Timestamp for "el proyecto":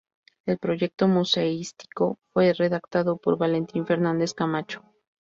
0.47-1.07